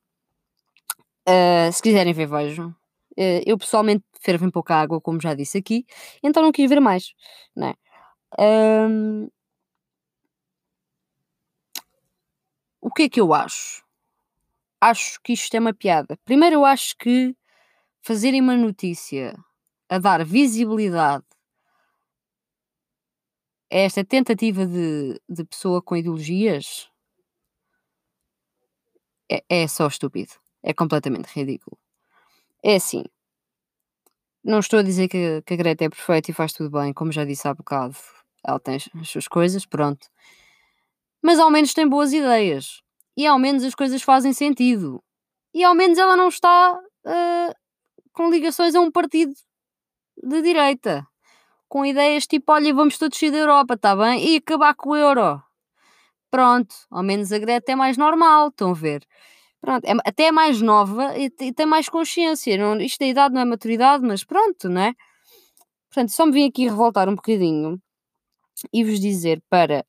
Uh, 1.28 1.72
se 1.72 1.82
quiserem 1.82 2.12
ver, 2.12 2.26
vejam. 2.26 2.68
Uh, 3.18 3.42
eu 3.44 3.58
pessoalmente 3.58 4.04
fervo 4.20 4.46
em 4.46 4.50
pouca 4.50 4.76
água, 4.76 5.00
como 5.00 5.20
já 5.20 5.34
disse 5.34 5.58
aqui, 5.58 5.84
então 6.22 6.42
não 6.42 6.52
quis 6.52 6.68
ver 6.68 6.80
mais. 6.80 7.14
Não 7.54 7.68
é? 7.68 7.74
Um... 8.38 9.28
O 12.80 12.90
que 12.90 13.04
é 13.04 13.08
que 13.08 13.20
eu 13.20 13.34
acho? 13.34 13.84
Acho 14.80 15.20
que 15.22 15.32
isto 15.32 15.54
é 15.54 15.60
uma 15.60 15.74
piada. 15.74 16.18
Primeiro, 16.24 16.56
eu 16.56 16.64
acho 16.64 16.96
que 16.98 17.36
fazerem 18.02 18.40
uma 18.40 18.56
notícia 18.56 19.36
a 19.88 19.98
dar 19.98 20.24
visibilidade 20.24 21.24
esta 23.70 24.04
tentativa 24.04 24.64
de, 24.66 25.20
de 25.28 25.44
pessoa 25.44 25.82
com 25.82 25.96
ideologias 25.96 26.88
é, 29.30 29.42
é 29.48 29.68
só 29.68 29.86
estúpido. 29.86 30.32
É 30.62 30.72
completamente 30.72 31.26
ridículo. 31.26 31.78
É 32.62 32.76
assim. 32.76 33.04
Não 34.44 34.60
estou 34.60 34.78
a 34.78 34.82
dizer 34.82 35.08
que, 35.08 35.42
que 35.42 35.54
a 35.54 35.56
Greta 35.56 35.84
é 35.84 35.88
perfeita 35.88 36.30
e 36.30 36.34
faz 36.34 36.52
tudo 36.52 36.70
bem, 36.70 36.92
como 36.92 37.12
já 37.12 37.24
disse 37.24 37.48
há 37.48 37.54
bocado. 37.54 37.96
Ela 38.46 38.60
tem 38.60 38.76
as 38.76 39.08
suas 39.08 39.26
coisas, 39.26 39.66
pronto. 39.66 40.06
Mas 41.22 41.38
ao 41.38 41.50
menos 41.50 41.74
tem 41.74 41.88
boas 41.88 42.12
ideias. 42.12 42.80
E 43.16 43.26
ao 43.26 43.38
menos 43.38 43.64
as 43.64 43.74
coisas 43.74 44.02
fazem 44.02 44.32
sentido. 44.32 45.02
E 45.52 45.64
ao 45.64 45.74
menos 45.74 45.98
ela 45.98 46.16
não 46.16 46.28
está 46.28 46.74
uh, 46.74 47.54
com 48.12 48.30
ligações 48.30 48.74
a 48.74 48.80
um 48.80 48.90
partido 48.90 49.32
de 50.22 50.42
direita 50.42 51.06
com 51.68 51.84
ideias 51.84 52.26
tipo: 52.26 52.52
olha, 52.52 52.72
vamos 52.74 52.98
todos 52.98 53.18
sair 53.18 53.30
da 53.30 53.38
Europa, 53.38 53.74
está 53.74 53.96
bem? 53.96 54.24
E 54.28 54.36
acabar 54.36 54.74
com 54.74 54.90
o 54.90 54.96
euro. 54.96 55.42
Pronto, 56.30 56.74
ao 56.90 57.02
menos 57.02 57.32
a 57.32 57.38
Greta 57.38 57.72
é 57.72 57.76
mais 57.76 57.96
normal, 57.96 58.48
estão 58.48 58.70
a 58.70 58.74
ver? 58.74 59.06
Pronto, 59.60 59.84
é, 59.84 59.92
até 60.04 60.24
é 60.24 60.32
mais 60.32 60.60
nova 60.60 61.16
e, 61.18 61.32
e 61.40 61.52
tem 61.52 61.66
mais 61.66 61.88
consciência. 61.88 62.56
Não, 62.58 62.80
isto 62.80 62.98
da 63.00 63.06
idade 63.06 63.34
não 63.34 63.40
é 63.40 63.44
maturidade, 63.44 64.04
mas 64.06 64.24
pronto, 64.24 64.68
não 64.68 64.80
é? 64.80 64.94
Portanto, 65.88 66.10
só 66.10 66.26
me 66.26 66.32
vim 66.32 66.48
aqui 66.48 66.64
revoltar 66.68 67.08
um 67.08 67.14
bocadinho 67.14 67.80
e 68.72 68.84
vos 68.84 69.00
dizer 69.00 69.42
para 69.48 69.84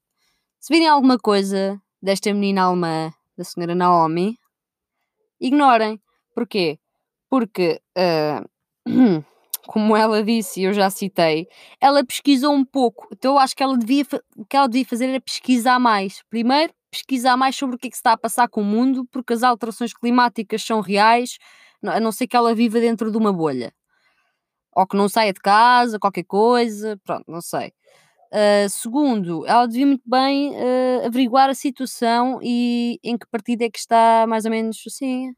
se 0.59 0.73
virem 0.73 0.87
alguma 0.87 1.17
coisa 1.17 1.81
desta 2.01 2.33
menina 2.33 2.63
alemã, 2.63 3.13
da 3.37 3.43
senhora 3.43 3.75
Naomi, 3.75 4.37
ignorem. 5.39 6.01
Porquê? 6.33 6.79
Porque 7.29 7.81
uh, 7.97 8.47
como 9.67 9.95
ela 9.95 10.23
disse 10.23 10.61
e 10.61 10.63
eu 10.63 10.73
já 10.73 10.89
citei, 10.89 11.47
ela 11.79 12.03
pesquisou 12.05 12.53
um 12.53 12.65
pouco. 12.65 13.07
Então 13.11 13.33
eu 13.33 13.39
acho 13.39 13.55
que 13.55 13.63
ela 13.63 13.77
devia, 13.77 14.05
o 14.35 14.45
que 14.45 14.55
ela 14.55 14.67
devia 14.67 14.85
fazer 14.85 15.07
era 15.09 15.21
pesquisar 15.21 15.79
mais. 15.79 16.23
Primeiro, 16.29 16.73
pesquisar 16.89 17.37
mais 17.37 17.55
sobre 17.55 17.75
o 17.75 17.79
que 17.79 17.87
é 17.87 17.89
que 17.89 17.95
se 17.95 17.99
está 17.99 18.13
a 18.13 18.17
passar 18.17 18.47
com 18.47 18.61
o 18.61 18.65
mundo, 18.65 19.05
porque 19.11 19.33
as 19.33 19.43
alterações 19.43 19.93
climáticas 19.93 20.63
são 20.63 20.79
reais, 20.81 21.37
a 21.83 21.99
não 21.99 22.11
ser 22.11 22.27
que 22.27 22.35
ela 22.35 22.55
viva 22.55 22.79
dentro 22.79 23.11
de 23.11 23.17
uma 23.17 23.31
bolha. 23.31 23.73
Ou 24.75 24.87
que 24.87 24.95
não 24.95 25.09
saia 25.09 25.33
de 25.33 25.39
casa, 25.39 25.99
qualquer 25.99 26.23
coisa, 26.23 26.99
pronto, 27.03 27.25
não 27.27 27.41
sei. 27.41 27.73
Uh, 28.31 28.69
segundo, 28.69 29.45
ela 29.45 29.65
devia 29.67 29.85
muito 29.87 30.03
bem 30.05 30.51
uh, 30.51 31.05
averiguar 31.05 31.49
a 31.49 31.55
situação 31.55 32.39
e 32.43 32.99
em 33.03 33.17
que 33.17 33.25
partido 33.27 33.61
é 33.61 33.69
que 33.69 33.79
está 33.79 34.25
mais 34.27 34.43
ou 34.45 34.51
menos 34.51 34.83
assim 34.85 35.33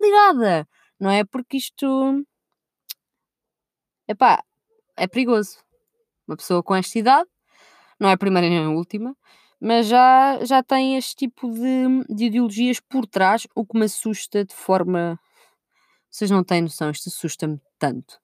ligada, 0.00 0.66
não 0.98 1.10
é? 1.10 1.24
Porque 1.24 1.56
isto 1.56 2.24
epá, 4.08 4.42
é 4.96 5.06
perigoso. 5.06 5.58
Uma 6.26 6.36
pessoa 6.36 6.62
com 6.62 6.74
esta 6.74 6.98
idade, 6.98 7.28
não 8.00 8.08
é 8.08 8.12
a 8.12 8.18
primeira 8.18 8.48
nem 8.48 8.64
a 8.64 8.70
última, 8.70 9.16
mas 9.60 9.86
já, 9.86 10.44
já 10.44 10.62
tem 10.62 10.96
este 10.96 11.14
tipo 11.16 11.50
de, 11.52 12.04
de 12.14 12.26
ideologias 12.26 12.80
por 12.80 13.06
trás, 13.06 13.46
o 13.54 13.64
que 13.66 13.78
me 13.78 13.86
assusta 13.86 14.44
de 14.44 14.54
forma. 14.54 15.18
Vocês 16.10 16.30
não 16.30 16.44
têm 16.44 16.62
noção, 16.62 16.90
isto 16.90 17.08
assusta-me 17.08 17.60
tanto. 17.78 18.21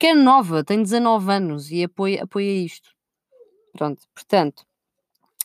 Porque 0.00 0.12
é 0.12 0.14
nova, 0.14 0.64
tem 0.64 0.82
19 0.82 1.30
anos 1.30 1.70
e 1.70 1.84
apoia, 1.84 2.22
apoia 2.22 2.64
isto. 2.64 2.88
Pronto, 3.74 4.00
portanto, 4.14 4.64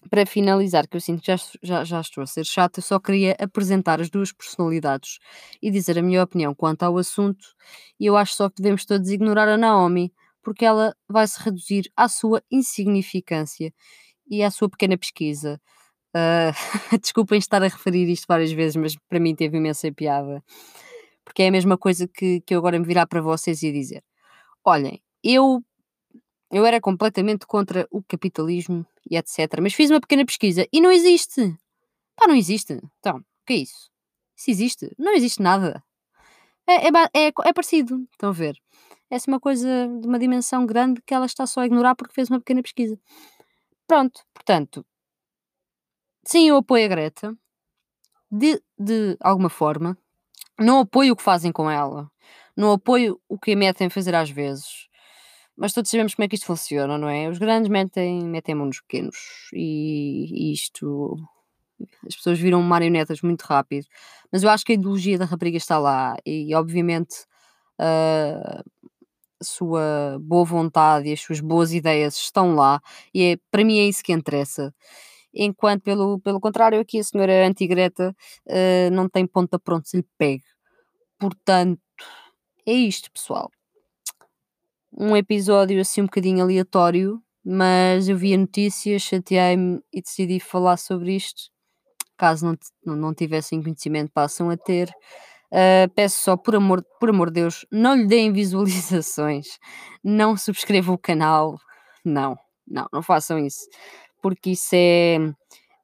para 0.09 0.25
finalizar, 0.25 0.87
que 0.87 0.95
eu 0.95 1.01
sinto 1.01 1.19
que 1.19 1.27
já, 1.27 1.35
já, 1.61 1.83
já 1.83 1.99
estou 1.99 2.23
a 2.23 2.25
ser 2.25 2.45
chata, 2.45 2.79
eu 2.79 2.83
só 2.83 2.97
queria 2.97 3.35
apresentar 3.37 3.99
as 3.99 4.09
duas 4.09 4.31
personalidades 4.31 5.19
e 5.61 5.69
dizer 5.69 5.99
a 5.99 6.01
minha 6.01 6.23
opinião 6.23 6.55
quanto 6.55 6.83
ao 6.83 6.97
assunto. 6.97 7.45
E 7.99 8.05
eu 8.05 8.15
acho 8.15 8.33
só 8.35 8.49
que 8.49 8.61
devemos 8.61 8.85
todos 8.85 9.09
ignorar 9.09 9.49
a 9.49 9.57
Naomi, 9.57 10.13
porque 10.41 10.63
ela 10.63 10.95
vai 11.05 11.27
se 11.27 11.37
reduzir 11.43 11.91
à 11.93 12.07
sua 12.07 12.41
insignificância 12.49 13.73
e 14.25 14.41
à 14.41 14.49
sua 14.49 14.69
pequena 14.69 14.97
pesquisa. 14.97 15.59
Uh, 16.15 16.55
desculpem 17.03 17.39
estar 17.39 17.61
a 17.61 17.67
referir 17.67 18.09
isto 18.09 18.25
várias 18.25 18.53
vezes, 18.53 18.77
mas 18.77 18.95
para 19.09 19.19
mim 19.19 19.35
teve 19.35 19.57
imensa 19.57 19.91
piada. 19.91 20.41
Porque 21.25 21.43
é 21.43 21.49
a 21.49 21.51
mesma 21.51 21.77
coisa 21.77 22.07
que, 22.07 22.39
que 22.39 22.55
eu 22.55 22.59
agora 22.59 22.79
me 22.79 22.85
virar 22.85 23.05
para 23.05 23.21
vocês 23.21 23.61
e 23.61 23.69
dizer: 23.69 24.01
olhem, 24.65 25.01
eu 25.23 25.63
eu 26.51 26.65
era 26.65 26.79
completamente 26.79 27.45
contra 27.45 27.87
o 27.91 28.03
capitalismo 28.03 28.85
e 29.09 29.17
etc. 29.17 29.59
Mas 29.61 29.73
fiz 29.73 29.89
uma 29.89 29.99
pequena 29.99 30.25
pesquisa 30.25 30.67
e 30.71 30.79
não 30.81 30.91
existe. 30.91 31.57
Pá, 32.15 32.27
não 32.27 32.35
existe. 32.35 32.79
Então, 32.99 33.17
o 33.17 33.23
que 33.45 33.53
é 33.53 33.57
isso? 33.57 33.89
Isso 34.37 34.51
existe? 34.51 34.91
Não 34.97 35.13
existe 35.13 35.41
nada. 35.41 35.83
É, 36.67 36.87
é, 36.87 37.27
é, 37.27 37.27
é 37.27 37.53
parecido, 37.53 38.07
estão 38.11 38.29
a 38.29 38.33
ver? 38.33 38.57
É 39.09 39.15
assim 39.15 39.29
uma 39.31 39.39
coisa 39.39 39.87
de 40.01 40.07
uma 40.07 40.17
dimensão 40.19 40.65
grande 40.65 41.01
que 41.05 41.13
ela 41.13 41.25
está 41.25 41.45
só 41.45 41.61
a 41.61 41.65
ignorar 41.65 41.95
porque 41.95 42.13
fez 42.13 42.29
uma 42.29 42.39
pequena 42.39 42.63
pesquisa. 42.63 42.99
Pronto, 43.87 44.21
portanto, 44.33 44.85
sim, 46.25 46.49
eu 46.49 46.57
apoio 46.57 46.85
a 46.85 46.87
Greta, 46.87 47.37
de, 48.31 48.61
de 48.77 49.17
alguma 49.21 49.49
forma. 49.49 49.97
Não 50.59 50.79
apoio 50.79 51.13
o 51.13 51.15
que 51.15 51.23
fazem 51.23 51.51
com 51.51 51.69
ela. 51.69 52.09
Não 52.55 52.71
apoio 52.71 53.19
o 53.27 53.37
que 53.37 53.51
a 53.53 53.55
metem 53.55 53.89
fazer 53.89 54.15
às 54.15 54.29
vezes. 54.29 54.87
Mas 55.57 55.73
todos 55.73 55.89
sabemos 55.89 56.15
como 56.15 56.25
é 56.25 56.27
que 56.27 56.35
isto 56.35 56.45
funciona, 56.47 56.97
não 56.97 57.09
é? 57.09 57.29
Os 57.29 57.37
grandes 57.37 57.69
metem, 57.69 58.23
metem 58.23 58.55
mão 58.55 58.67
nos 58.67 58.81
pequenos. 58.81 59.17
E, 59.53 60.49
e 60.49 60.53
isto. 60.53 61.15
As 62.07 62.15
pessoas 62.15 62.39
viram 62.39 62.61
marionetas 62.61 63.21
muito 63.21 63.43
rápido. 63.43 63.85
Mas 64.31 64.43
eu 64.43 64.49
acho 64.49 64.65
que 64.65 64.71
a 64.73 64.75
ideologia 64.75 65.17
da 65.17 65.25
rapariga 65.25 65.57
está 65.57 65.77
lá. 65.77 66.15
E 66.25 66.53
obviamente 66.55 67.25
ah, 67.79 68.63
a 69.39 69.43
sua 69.43 70.17
boa 70.21 70.45
vontade 70.45 71.09
e 71.09 71.13
as 71.13 71.21
suas 71.21 71.39
boas 71.39 71.73
ideias 71.73 72.15
estão 72.15 72.55
lá. 72.55 72.81
E 73.13 73.33
é, 73.33 73.37
para 73.51 73.63
mim 73.63 73.79
é 73.79 73.87
isso 73.87 74.03
que 74.03 74.13
interessa. 74.13 74.73
Enquanto, 75.35 75.83
pelo, 75.83 76.19
pelo 76.19 76.39
contrário, 76.39 76.79
aqui 76.79 76.99
a 76.99 77.03
senhora 77.03 77.45
antigreta 77.47 78.15
ah, 78.49 78.89
não 78.91 79.09
tem 79.09 79.27
ponta 79.27 79.59
pronto 79.59 79.87
se 79.87 79.97
lhe 79.97 80.05
pegue. 80.17 80.43
Portanto, 81.19 81.81
é 82.65 82.73
isto, 82.73 83.11
pessoal. 83.11 83.51
Um 84.91 85.15
episódio 85.15 85.79
assim 85.81 86.01
um 86.01 86.05
bocadinho 86.05 86.41
aleatório, 86.43 87.21
mas 87.43 88.09
eu 88.09 88.17
vi 88.17 88.33
a 88.33 88.37
notícia, 88.37 88.97
chateei-me 88.97 89.81
e 89.93 90.01
decidi 90.01 90.39
falar 90.39 90.77
sobre 90.77 91.15
isto. 91.15 91.43
Caso 92.17 92.45
não, 92.45 92.57
não, 92.85 92.95
não 92.95 93.13
tivessem 93.13 93.61
conhecimento, 93.61 94.11
passam 94.13 94.49
a 94.49 94.57
ter. 94.57 94.89
Uh, 95.51 95.87
peço 95.95 96.19
só, 96.19 96.35
por 96.35 96.55
amor, 96.55 96.83
por 96.99 97.09
amor 97.09 97.29
de 97.29 97.41
Deus, 97.41 97.65
não 97.71 97.95
lhe 97.95 98.07
deem 98.07 98.31
visualizações, 98.33 99.59
não 100.03 100.35
subscrevam 100.35 100.95
o 100.95 100.97
canal, 100.97 101.57
não, 102.03 102.35
não, 102.67 102.87
não 102.91 103.01
façam 103.03 103.37
isso, 103.39 103.67
porque 104.25 104.49
isso 104.49 104.73
é, 104.73 105.19
de 105.19 105.35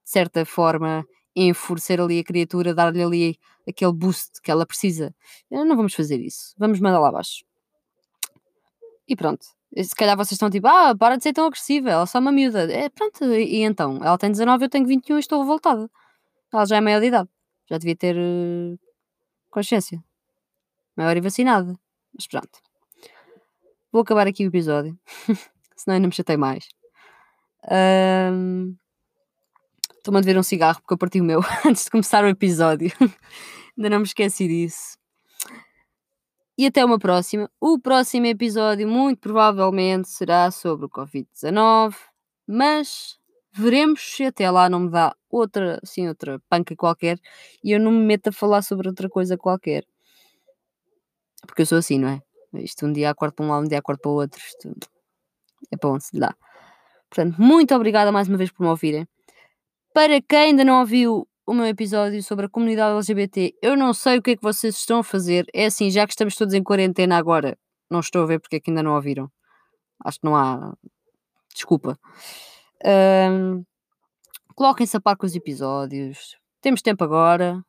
certa 0.04 0.44
forma, 0.48 1.06
enfurecer 1.36 2.02
ali 2.02 2.18
a 2.18 2.24
criatura, 2.24 2.74
dar-lhe 2.74 3.04
ali 3.04 3.40
aquele 3.70 3.94
boost 3.94 4.42
que 4.42 4.50
ela 4.50 4.66
precisa. 4.66 5.14
Eh, 5.52 5.64
Não 5.64 5.78
vamos 5.78 5.94
fazer 5.94 6.20
isso, 6.20 6.56
vamos 6.58 6.80
mandar 6.80 7.00
lá 7.00 7.10
abaixo. 7.10 7.46
E 9.08 9.16
pronto. 9.16 9.46
E 9.76 9.84
Se 9.84 9.94
calhar 9.94 10.18
vocês 10.18 10.32
estão 10.32 10.50
tipo, 10.50 10.68
ah, 10.68 10.96
para 10.98 11.18
de 11.18 11.24
ser 11.24 11.34
tão 11.34 11.46
agressiva, 11.46 11.92
ela 11.92 12.02
é 12.02 12.06
só 12.08 12.18
uma 12.18 12.32
miúda. 12.32 12.64
É, 12.74 12.90
pronto, 12.90 13.24
e, 13.26 13.58
e 13.58 13.62
então? 13.62 13.98
Ela 14.04 14.18
tem 14.18 14.32
19, 14.32 14.66
eu 14.66 14.70
tenho 14.70 14.88
21 14.88 15.18
e 15.18 15.20
estou 15.20 15.40
revoltada. 15.40 15.88
Ela 16.52 16.66
já 16.66 16.78
é 16.78 16.82
maior 16.82 17.00
de 17.00 17.08
idade. 17.10 17.30
Já 17.70 17.78
devia 17.78 17.96
ter 17.96 18.16
eh, 18.18 18.76
consciência. 19.52 20.04
Maior 20.98 21.16
e 21.16 21.22
vacinada. 21.22 21.76
Mas 22.12 22.26
pronto. 22.26 22.60
Vou 23.92 24.02
acabar 24.02 24.26
aqui 24.26 24.46
o 24.46 24.50
episódio. 24.50 24.98
Senão 25.78 25.96
ainda 25.96 26.08
me 26.08 26.14
chatei 26.14 26.38
mais. 26.38 26.81
Estou-me 29.98 30.18
a 30.18 30.22
dever 30.22 30.38
um 30.38 30.44
cigarro 30.44 30.82
porque 30.82 30.94
eu 30.94 30.98
parti 30.98 31.22
o 31.22 31.24
meu 31.24 31.42
antes 31.66 31.86
de 31.86 31.92
começar 31.92 32.24
o 32.24 32.28
episódio. 32.28 32.92
ainda 33.78 33.90
não 33.90 34.00
me 34.00 34.06
esqueci 34.06 34.48
disso. 34.48 34.98
E 36.58 36.66
até 36.66 36.84
uma 36.84 37.00
próxima. 37.00 37.50
O 37.60 37.80
próximo 37.80 38.28
episódio, 38.28 38.88
muito 38.88 39.20
provavelmente, 39.20 40.10
será 40.10 40.52
sobre 40.52 40.86
o 40.86 40.90
Covid-19, 40.90 41.96
mas 42.48 43.18
veremos 43.52 44.02
se 44.02 44.26
até 44.26 44.50
lá 44.50 44.70
não 44.70 44.82
me 44.82 44.90
dá 44.90 45.16
outra, 45.30 45.80
assim, 45.82 46.08
outra 46.08 46.40
panca 46.50 46.76
qualquer 46.76 47.20
e 47.64 47.72
eu 47.72 47.80
não 47.80 47.92
me 47.92 48.06
meto 48.06 48.28
a 48.28 48.32
falar 48.32 48.62
sobre 48.62 48.88
outra 48.88 49.10
coisa 49.10 49.38
qualquer. 49.38 49.86
Porque 51.48 51.64
eu 51.64 51.66
sou 51.66 51.78
assim, 51.78 51.98
não 51.98 52.10
é? 52.10 52.22
Isto 52.62 52.86
um 52.86 52.94
dia 52.94 53.10
acordo 53.10 53.34
para 53.34 53.46
um 53.46 53.50
lado, 53.50 53.66
um 53.66 53.68
dia 53.68 53.80
acordo 53.80 54.00
para 54.00 54.12
o 54.12 54.16
outro. 54.16 54.40
Isto 54.40 54.76
é 55.72 55.78
para 55.78 55.90
onde 55.90 56.06
se 56.06 56.20
dá. 56.20 56.36
Portanto, 57.14 57.40
muito 57.42 57.76
obrigada 57.76 58.12
mais 58.12 58.28
uma 58.28 58.38
vez 58.38 58.50
por 58.52 58.64
me 58.64 58.70
ouvirem. 58.70 59.08
Para 59.94 60.22
quem 60.22 60.40
ainda 60.40 60.64
não 60.64 60.80
ouviu 60.80 61.28
o 61.46 61.54
meu 61.54 61.66
episódio 61.66 62.24
sobre 62.24 62.46
a 62.46 62.50
comunidade 62.50 62.96
LGBT, 62.96 63.54
eu 63.62 63.76
não 63.76 63.94
sei 63.94 64.18
o 64.18 64.22
que 64.22 64.32
é 64.32 64.36
que 64.38 64.42
vocês 64.42 64.76
estão 64.78 65.00
a 65.00 65.04
fazer. 65.04 65.46
É 65.54 65.66
assim, 65.66 65.92
já 65.92 66.08
que 66.08 66.14
estamos 66.14 66.36
todos 66.36 66.54
em 66.54 66.64
quarentena 66.64 67.18
agora, 67.18 67.58
não 67.90 68.00
estou 68.00 68.24
a 68.24 68.26
ver 68.26 68.40
porque 68.40 68.56
é 68.56 68.60
que 68.60 68.72
ainda 68.72 68.82
não 68.82 68.96
ouviram. 68.96 69.30
Acho 70.04 70.20
que 70.20 70.26
não 70.26 70.36
há. 70.36 70.74
Desculpa. 71.54 72.00
Ahm, 72.84 73.64
Coloquem-se 74.56 74.96
a 74.96 75.02
par 75.02 75.18
com 75.18 75.26
os 75.26 75.36
episódios. 75.36 76.38
Temos 76.62 76.82
tempo 76.82 77.04
agora. 77.04 77.64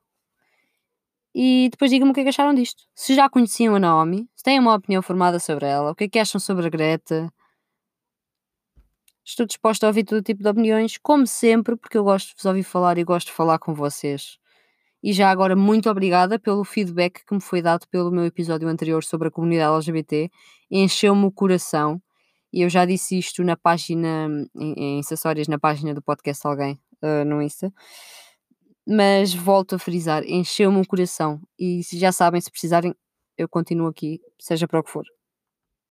E 1.34 1.68
depois 1.70 1.90
digam-me 1.90 2.10
o 2.10 2.14
que 2.14 2.20
é 2.20 2.22
que 2.24 2.28
acharam 2.28 2.52
disto. 2.52 2.84
Se 2.94 3.14
já 3.14 3.30
conheciam 3.30 3.74
a 3.74 3.80
Naomi, 3.80 4.28
se 4.36 4.42
têm 4.42 4.60
uma 4.60 4.74
opinião 4.74 5.00
formada 5.00 5.38
sobre 5.38 5.66
ela, 5.66 5.92
o 5.92 5.94
que 5.94 6.04
é 6.04 6.08
que 6.08 6.18
acham 6.18 6.38
sobre 6.38 6.66
a 6.66 6.68
Greta. 6.68 7.32
Estou 9.24 9.46
disposta 9.46 9.86
a 9.86 9.88
ouvir 9.88 10.04
todo 10.04 10.22
tipo 10.22 10.42
de 10.42 10.48
opiniões, 10.48 10.98
como 10.98 11.26
sempre, 11.26 11.76
porque 11.76 11.96
eu 11.96 12.04
gosto 12.04 12.28
de 12.28 12.34
vos 12.36 12.44
ouvir 12.44 12.64
falar 12.64 12.98
e 12.98 13.04
gosto 13.04 13.28
de 13.28 13.32
falar 13.32 13.58
com 13.58 13.72
vocês. 13.72 14.38
E 15.02 15.12
já 15.12 15.30
agora, 15.30 15.56
muito 15.56 15.90
obrigada 15.90 16.38
pelo 16.38 16.64
feedback 16.64 17.24
que 17.26 17.34
me 17.34 17.40
foi 17.40 17.60
dado 17.60 17.86
pelo 17.88 18.10
meu 18.10 18.24
episódio 18.24 18.68
anterior 18.68 19.02
sobre 19.02 19.28
a 19.28 19.30
comunidade 19.30 19.74
LGBT. 19.74 20.30
Encheu-me 20.70 21.24
o 21.26 21.32
coração. 21.32 22.00
E 22.52 22.62
eu 22.62 22.68
já 22.68 22.84
disse 22.84 23.18
isto 23.18 23.42
na 23.42 23.56
página, 23.56 24.28
em, 24.54 24.74
em 24.76 25.00
acessórios, 25.00 25.48
na 25.48 25.58
página 25.58 25.94
do 25.94 26.02
podcast 26.02 26.46
Alguém, 26.46 26.80
ah, 27.02 27.24
no 27.24 27.42
Insta. 27.42 27.72
Mas 28.86 29.32
volto 29.34 29.76
a 29.76 29.78
frisar, 29.78 30.24
encheu-me 30.24 30.80
o 30.80 30.86
coração. 30.86 31.40
E 31.58 31.80
já 31.94 32.12
sabem, 32.12 32.40
se 32.40 32.50
precisarem, 32.50 32.94
eu 33.38 33.48
continuo 33.48 33.88
aqui, 33.88 34.20
seja 34.40 34.68
para 34.68 34.80
o 34.80 34.84
que 34.84 34.90
for. 34.90 35.04